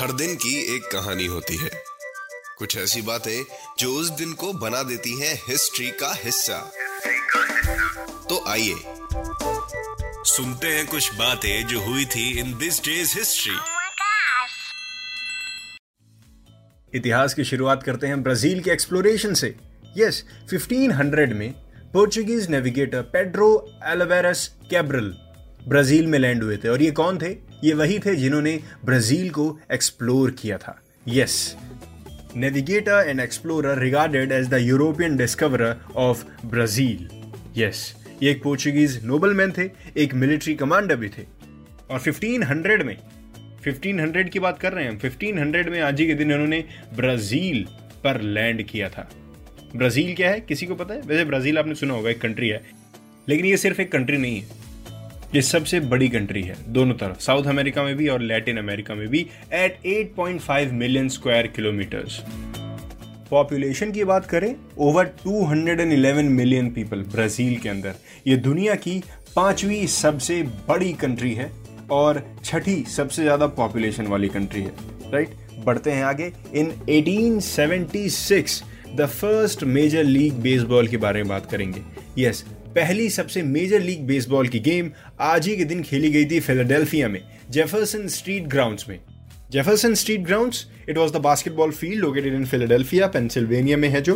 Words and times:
हर 0.00 0.12
दिन 0.12 0.34
की 0.34 0.76
एक 0.76 0.82
कहानी 0.82 1.26
होती 1.26 1.56
है। 1.56 1.70
कुछ 2.58 2.76
ऐसी 2.76 3.02
बातें 3.02 3.44
जो 3.78 3.92
उस 3.92 4.10
दिन 4.10 4.32
को 4.32 4.52
बना 4.52 4.82
देती 4.82 5.20
हैं 5.20 5.42
हिस्ट्री 5.48 5.90
का 5.90 6.12
हिस्सा। 6.24 6.72
तो 8.28 8.44
आइए 8.48 8.74
सुनते 10.24 10.66
हैं 10.66 10.86
कुछ 10.86 11.14
बातें 11.14 11.66
जो 11.66 11.80
हुई 11.80 12.04
थी 12.04 12.38
इन 12.38 12.58
दिस 12.58 12.80
डेज़ 12.80 13.18
हिस्ट्री. 13.18 13.56
इतिहास 16.94 17.34
की 17.34 17.44
शुरुआत 17.44 17.82
करते 17.82 18.06
हैं 18.06 18.22
ब्राज़ील 18.22 18.62
के 18.62 18.70
एक्सप्लोरेशन 18.70 19.34
से। 19.34 19.54
यस 19.98 20.24
1500 20.50 21.34
में 21.34 21.52
Portuguese 21.92 22.48
navigator 22.50 23.02
Pedro 23.02 23.80
Alvares 23.84 24.50
Cabral 24.70 25.14
Brazil 25.68 26.06
में 26.06 26.18
लैंड 26.18 26.42
हुए 26.42 26.56
थे। 26.56 26.68
और 26.68 26.82
ये 26.82 26.90
कौन 26.90 27.18
थे? 27.18 27.49
ये 27.64 27.74
वही 27.74 27.98
थे 27.98 28.16
जिन्होंने 28.16 28.60
ब्राज़ील 28.84 29.30
को 29.30 29.58
एक्सप्लोर 29.72 30.30
किया 30.30 30.58
था। 30.58 30.82
Yes 31.08 31.56
navigator 32.36 33.04
and 33.08 33.20
explorer 33.20 33.78
regarded 33.78 34.32
as 34.32 34.48
the 34.48 34.54
European 34.54 35.16
discoverer 35.16 35.76
of 35.96 36.46
Brazil 36.46 37.08
yes 37.56 37.96
ये 38.22 38.30
एक 38.30 38.42
पोर्चुगीज 38.42 39.04
नोबलमैन 39.04 39.52
थे, 39.58 39.70
एक 39.96 40.14
मिलिट्री 40.14 40.54
कमांडर 40.54 40.96
भी 40.96 41.08
थे। 41.08 41.22
और 41.90 41.98
1500 41.98 42.84
में 42.84 42.96
1500 43.64 44.30
की 44.30 44.38
बात 44.38 44.58
कर 44.58 44.72
रहे 44.72 44.84
हैं 44.84 44.90
हम 44.90 44.98
1500 44.98 45.68
में 45.68 45.80
आज 45.80 46.00
ही 46.00 46.06
के 46.06 46.14
दिन 46.14 46.32
उन्होंने 46.32 46.64
ब्राज़ील 46.96 47.66
पर 48.04 48.20
लैंड 48.20 48.62
किया 48.62 48.88
था। 48.88 49.10
ब्राज़ील 49.76 50.14
क्या 50.14 50.30
है? 50.30 50.40
किसी 50.40 50.66
को 50.66 50.74
पता 50.74 50.94
है? 50.94 51.00
वैसे 51.00 51.24
ब्राज़ील 51.24 51.58
आपने 51.58 51.74
सुना 51.74 51.94
होगा, 51.94 52.10
एक 52.10 52.20
कंट्री 52.20 52.48
है। 52.48 52.62
लेकिन 53.28 53.46
ये 53.46 53.56
सिर्फ़ 53.56 53.80
एक 53.80 53.92
कंट्री 53.92 54.16
नहीं 54.16 54.40
है। 54.40 54.69
ये 55.34 55.40
सबसे 55.42 55.78
बड़ी 55.80 56.08
कंट्री 56.08 56.42
है, 56.42 56.54
दोनों 56.68 56.94
तरफ़, 56.94 57.18
साउथ 57.20 57.44
अमेरिका 57.48 57.82
में 57.82 57.96
भी 57.96 58.08
और 58.08 58.20
लैटिन 58.20 58.56
अमेरिका 58.58 58.94
में 58.94 59.06
भी 59.08 59.18
at 59.52 59.76
8.5 59.86 60.72
million 60.72 61.08
square 61.08 61.46
kilometres 61.46 62.18
population 63.30 63.92
की 63.92 64.04
बात 64.04 64.26
करें 64.26 64.54
ओवर 64.78 65.10
211 65.18 66.28
मिलियन 66.30 66.70
पीपल 66.70 67.02
ब्राज़ील 67.12 67.56
के 67.58 67.68
अंदर। 67.68 67.94
ये 68.26 68.36
दुनिया 68.38 68.74
की 68.76 68.98
पांचवी 69.36 69.86
सबसे 69.88 70.42
बड़ी 70.68 70.92
कंट्री 70.94 71.32
है 71.34 71.50
और 71.92 72.22
छठी 72.44 72.82
सबसे 72.88 73.22
ज़्यादा 73.22 73.46
पॉपुलेशन 73.56 74.06
वाली 74.06 74.28
कंट्री 74.28 74.62
है 74.62 74.72
राइट 75.12 75.64
बढ़ते 75.64 75.90
हैं 75.90 76.04
आगे। 76.04 76.32
In 76.54 76.72
1876 76.90 78.62
the 78.96 79.06
first 79.08 79.64
major 79.64 80.04
league 80.04 80.40
baseball 80.42 80.88
के 80.88 80.96
बारे 80.98 81.22
में 81.22 81.28
बात 81.28 81.50
करेंगे। 81.50 81.82
यस 82.18 82.44
पहली 82.74 83.08
सबसे 83.10 83.42
मेजर 83.42 83.80
लीग 83.80 84.06
बेसबॉल 84.06 84.48
की 84.48 84.58
गेम 84.60 84.90
आज 85.20 85.46
ही 85.48 85.56
के 85.56 85.64
दिन 85.64 85.82
खेली 85.82 86.10
गई 86.10 86.26
थी 86.30 86.40
फिलाडेल्फिया 86.40 87.08
में 87.08 87.20
जेफरसन 87.50 88.06
स्ट्रीट 88.08 88.46
ग्राउंड्स 88.46 88.88
में। 88.88 88.98
Jefferson 89.52 89.94
Street 89.94 90.20
Grounds 90.20 90.66
it 90.88 90.98
was 90.98 91.12
the 91.12 91.16
basketball 91.16 91.70
field 91.70 92.00
located 92.00 92.34
in 92.34 92.44
Philadelphia 92.46 93.06
Pennsylvania 93.06 93.76
में 93.76 93.88
है 93.88 94.00
जो, 94.00 94.14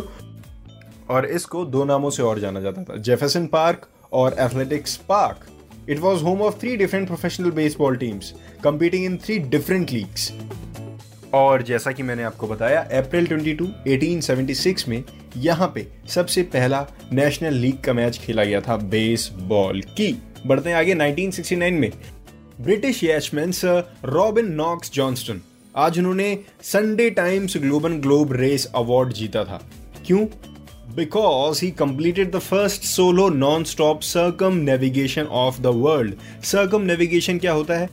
और 1.09 1.25
इसको 1.25 1.65
दो 1.65 1.83
नामों 1.85 2.09
से 2.09 2.23
और 2.23 2.39
जाना 2.39 2.61
जाता 2.61 2.83
था 2.83 2.97
जेफरसन 2.97 3.45
पार्क 3.47 3.87
और 4.13 4.35
Athletics 4.39 4.95
Park 5.09 5.47
it 5.89 5.99
was 5.99 6.23
home 6.23 6.41
of 6.41 6.59
three 6.59 6.75
different 6.77 7.07
professional 7.07 7.51
baseball 7.51 7.95
teams 7.95 8.33
competing 8.65 9.05
in 9.05 9.17
three 9.17 9.37
different 9.39 9.91
leagues 9.91 10.31
और 11.35 11.61
जैसा 11.63 11.91
कि 11.91 12.03
मैंने 12.03 12.23
आपको 12.23 12.47
बताया 12.47 12.79
अप्रैल 12.79 13.25
22, 13.27 13.67
1876 13.87 14.87
में 14.87 15.03
यहाँ 15.37 15.71
पे 15.75 15.87
सबसे 16.09 16.43
पहला 16.43 16.85
नेशनल 17.13 17.53
लीग 17.53 17.81
का 17.81 17.93
मैच 17.93 18.17
खेला 18.17 18.43
गया 18.43 18.61
था 18.61 18.77
बेसबॉल 18.77 19.81
की। 19.81 20.21
बढ़ते 20.45 20.69
हैं 20.69 20.77
आगे 20.77 20.95
1969 20.95 21.79
में। 21.79 21.91
British 22.61 23.03
yachtsman 23.03 23.51
Sir 23.51 23.83
Robin 24.05 24.51
Knox 24.51 24.91
Johnston 24.93 25.41
आज 25.75 25.99
उन्होंने 25.99 26.39
Sunday 26.61 27.09
Times 27.09 27.57
Global 27.57 27.93
Globe 27.93 28.33
Race 28.33 28.65
award 28.75 29.13
जीता 29.13 29.43
था। 29.43 29.61
क्यों? 30.05 30.25
Because 30.95 31.65
he 31.65 31.71
completed 31.71 32.31
the 32.31 32.39
first 32.39 32.81
solo 32.81 33.29
non 33.29 33.63
stop 33.63 34.01
circumnavigation 34.55 35.23
of 35.23 35.61
the 35.61 35.65
world 35.65 36.15
circumnavigation 36.81 37.37
क्या 37.37 37.51
होता 37.51 37.73
है? 37.73 37.89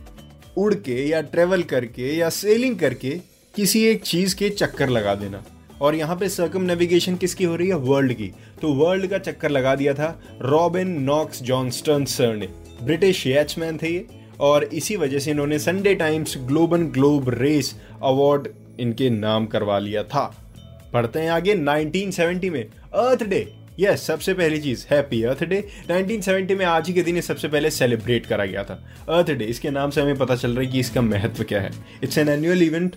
उड़ 0.57 0.75
के 0.75 1.09
या 1.09 1.21
ट्रेवल 1.21 1.63
करके 1.63 2.17
या 2.17 2.29
सेलिंग 2.29 2.79
करके 2.79 3.32
किसी 3.57 3.85
एक 3.85 4.03
चीज़ 4.03 4.37
के 4.37 4.49
चक्कर 4.51 4.89
लगा 4.89 5.15
देना। 5.15 5.45
और 5.81 5.95
यहाँ 5.95 6.17
पे 6.17 6.29
सर्कम 6.29 6.63
नेविगेशन 6.63 7.17
किसकी 7.17 7.45
हो 7.45 7.57
रही 7.57 7.69
है? 7.69 7.75
वर्ल्ड 7.75 8.13
की। 8.13 8.33
तो 8.63 8.73
वर्ल्ड 8.73 9.07
का 9.07 9.19
चक्कर 9.19 9.51
लगा 9.51 9.75
दिया 9.75 9.95
था 9.95 10.23
रॉबिन 10.43 10.89
नॉक्स 11.03 11.43
जॉनस्टन 11.43 12.05
सर 12.05 12.35
ने। 12.37 12.49
ब्रिटिश 12.83 13.27
यैचमैन 13.27 13.79
थे 13.79 13.89
ये। 13.89 14.07
और 14.41 14.65
इसी 14.65 14.97
वजह 14.97 15.19
से 15.19 15.31
इन्होंने 15.31 15.59
Sunday 15.59 15.95
Times 15.95 16.39
Global 16.39 16.79
Globe 16.79 17.29
Race 17.29 17.81
award 18.03 18.49
इनके 18.81 19.11
नाम 19.11 19.47
करवा 19.47 19.79
लिया 19.79 20.03
था। 20.03 20.45
पढ़ते 20.93 21.19
हैं 21.19 21.31
आगे 21.31 21.55
1970 21.55 22.51
में। 22.51 22.65
अर्थ 22.65 23.23
डे 23.23 23.53
यस 23.81 24.03
सबसे 24.03 24.35
पहली 24.35 24.59
चीज़ 24.59 24.87
हैप्पी 24.91 25.23
अर्थ 25.23 25.45
डे 25.45 25.69
1970 25.91 26.55
में 26.55 26.65
आज 26.67 26.87
ही 26.87 26.95
के 26.95 27.03
दिन 27.03 27.21
सबसे 27.21 27.49
पहले 27.49 27.71
सेलिब्रेट 27.71 28.27
करा 28.27 28.45
गया 28.45 28.65
था। 28.65 28.83
अर्थ 29.09 29.31
डे 29.31 29.45
इसके 29.45 29.71
नाम 29.71 29.91
से 29.91 30.01
हमें 30.01 30.17
पता 30.17 30.37
चल 30.37 30.51
रहा 30.51 30.61
है 30.61 30.67
कि 30.67 30.81
इसका 30.81 31.01
महत्व 31.01 31.45
क्या 31.45 31.61
है। 31.61 31.71
इट्स 32.03 32.19
एन 32.19 32.29
एनुअल 32.29 32.63
इवेंट 32.63 32.97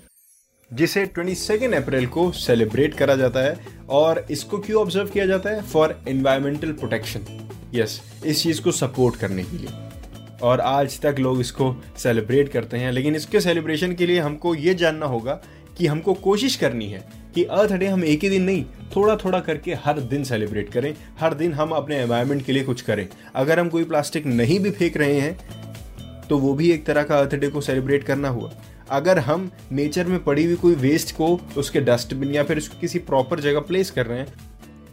जिसे 0.72 1.06
22 1.08 1.74
अप्रैल 1.76 2.06
को 2.08 2.32
सेलिब्रेट 2.32 2.94
करा 2.94 3.16
जाता 3.16 3.40
है 3.40 3.58
और 3.90 4.26
इसको 4.32 4.58
क्यों 4.60 4.82
ऑब्ज़र्व 4.82 5.10
किया 5.10 5.26
जाता 5.26 5.50
है? 5.50 5.62
फॉर 5.64 5.96
एनवायरमेंटल 6.10 6.72
प्रोटेक्शन 6.72 7.26
यस 7.76 8.02
इस 8.26 8.42
चीज़ 8.44 8.62
को 8.62 8.72
सपोर्ट 8.72 9.16
करने 9.16 9.44
के 9.44 9.58
लिए। 9.58 9.70
और 10.44 10.60
आज 10.60 11.00
तक 11.02 11.16
लोग 11.20 11.40
इसको 11.42 11.76
सेलिब्रेट 11.98 12.50
करते 12.50 12.78
हैं, 12.78 12.92
लेकिन 12.92 13.16
इसके 13.16 13.42
सेलिब्रेशन 13.42 13.94
के 13.94 14.06
लिए 14.06 14.20
हमको 14.20 14.56
ये 14.56 14.74
जानना 14.76 15.06
होगा 15.06 15.40
कि 15.78 15.88
हमको 15.88 16.14
कोशिश 16.16 16.56
करनी 16.56 16.88
है 16.88 17.04
कि 17.36 17.44
अर्थ 17.44 17.74
डे 17.74 17.88
हम 17.88 18.04
एक 18.04 18.24
ही 18.24 18.30
दिन 18.30 18.44
नहीं 18.44 18.64
थोड़ा 18.96 19.16
थोड़ा 19.16 19.40
करके 19.40 19.74
हर 19.76 20.00
दिन 20.02 20.24
सेलिब्रेट 20.24 20.70
करें, 20.70 20.94
हर 21.20 21.34
दिन 21.34 21.54
हम 21.54 21.72
अपने 21.72 21.98
एनवायरनमेंट 21.98 22.46
के 22.46 22.52
लिए 22.52 22.64
कुछ 22.64 22.82
करें। 22.82 23.08
अगर 23.36 23.60
हम 23.60 23.70
कोई 23.70 23.84
प्लास्टिक 23.84 24.26
नहीं 24.26 24.60
भी 24.60 24.72
फेंक 24.72 24.98
रहे 24.98 25.20
हैं 25.20 26.28
तो 26.30 26.38
वो 26.38 26.54
भी 26.54 26.72
एक 26.72 26.86
तरह 26.86 27.04
का 27.04 27.20
अर्थ 27.20 27.36
डे 27.36 27.48
को 27.48 27.62
सेलिब्रेट 27.62 28.04
करना 28.04 28.30
हुआ। 28.30 28.52
अगर 28.92 29.20
हम 29.20 29.50
नेचर 29.72 30.08
में 30.08 30.24
पड़ी 30.24 30.46
हुई 30.46 30.56
कोई 30.56 30.76
वेस्ट 30.76 31.16
को 31.16 31.40
उसके 31.58 31.82
डस्टबिन 31.82 32.32
या 32.32 32.44
फिर 32.44 32.58
उसको 32.58 32.80
किसी 32.80 33.00
प्रॉपर 33.00 33.40
जगह 33.40 33.60
प्लेस 33.60 33.92
कर 33.92 34.06
रहे 34.06 34.20
हैं 34.20 34.34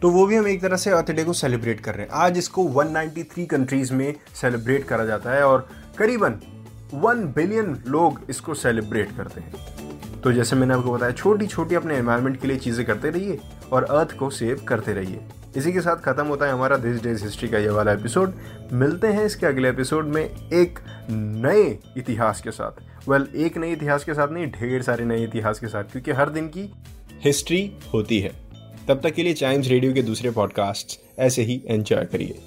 तो 0.01 0.09
वो 0.09 0.25
भी 0.27 0.35
हम 0.35 0.47
एक 0.47 0.61
तरह 0.61 0.77
से 0.77 0.89
अर्थ 0.89 1.11
डे 1.11 1.23
को 1.23 1.33
सेलिब्रेट 1.33 1.79
कर 1.79 1.95
रहे 1.95 2.05
हैं। 2.05 2.11
आज 2.13 2.37
इसको 2.37 2.63
193 2.71 3.45
कंट्रीज़ 3.45 3.93
में 3.93 4.13
सेलिब्रेट 4.41 4.83
करा 4.83 5.05
जाता 5.05 5.31
है 5.31 5.43
और 5.43 5.67
करीबन 5.97 6.39
1 7.03 7.23
बिलियन 7.35 7.77
लोग 7.87 8.19
इसको 8.29 8.53
सेलिब्रेट 8.53 9.15
करते 9.17 9.41
हैं। 9.41 10.21
तो 10.21 10.31
जैसे 10.31 10.55
मैंने 10.55 10.73
आपको 10.73 10.93
बताया 10.93 11.11
छोटी 11.11 11.47
छोटी 11.47 11.75
अपने 11.75 11.95
एनवायरनमेंट 11.95 12.41
के 12.41 12.47
लिए 12.47 12.57
चीज़ें 12.57 12.85
करते 12.85 13.09
रहिए 13.09 13.39
और 13.71 13.83
अर्थ 13.83 14.17
को 14.17 14.29
सेव 14.29 14.65
करते 14.67 14.93
रहिए। 14.93 15.19
इसी 15.57 15.73
के 15.73 15.81
साथ 15.81 16.03
खत्म 16.03 16.25
होता 16.25 16.45
है 16.45 16.51
हमारा 16.51 16.77
दिस 16.77 17.01
डेज़ 17.03 17.23
हिस्ट्री 17.23 17.49
का 17.49 17.57
ये 17.57 17.69
वाला 17.69 17.91
एपिसोड 17.91 18.33
मिलते 18.73 19.07
हैं 19.07 19.25
इसके 19.25 19.45
अगले 19.45 19.69
एपिसोड 19.69 20.05
में 20.05 20.23
एक 20.23 20.79
नए 21.09 21.79
इतिहास 21.97 22.41
के 22.41 22.51
साथ। 22.51 22.92
वेल 23.09 23.21
well, 23.21 23.35
एक 23.35 23.57
नए 23.57 23.71
इतिहास 23.71 24.03
के 24.03 24.13
साथ 24.13 24.27
नहीं 24.31 24.47
ढेर 24.47 24.81
सारे 24.81 25.05
नए 25.05 25.23
इतिहास 25.23 25.59
के 25.59 25.67
साथ 25.67 25.83
क्योंकि 25.83 26.11
हर 26.11 26.29
दिन 26.29 26.47
की 26.47 26.71
हिस्ट्री 27.25 27.71
होती 27.93 28.19
है। 28.19 28.31
तब 28.87 29.01
तक 29.03 29.13
के 29.13 29.23
लिए 29.23 29.33
चाइम्स 29.33 29.67
रेडियो 29.67 29.93
के 29.93 30.01
दूसरे 30.01 30.31
पॉडकास्ट 30.31 30.99
ऐसे 31.19 31.41
ही 31.41 31.61
एंजॉय 31.67 32.05
करिए। 32.05 32.39